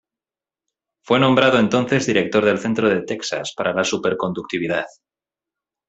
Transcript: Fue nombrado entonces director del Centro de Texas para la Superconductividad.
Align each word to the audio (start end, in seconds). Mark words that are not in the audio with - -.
Fue 1.03 1.19
nombrado 1.19 1.59
entonces 1.59 2.07
director 2.07 2.43
del 2.43 2.57
Centro 2.57 2.89
de 2.89 3.03
Texas 3.03 3.53
para 3.55 3.71
la 3.71 3.83
Superconductividad. 3.83 4.85